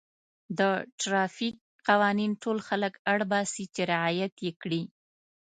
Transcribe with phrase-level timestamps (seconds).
[0.59, 0.61] د
[0.99, 1.55] ټرافیک
[1.87, 4.83] قوانین ټول خلک اړ باسي چې رعایت یې کړي.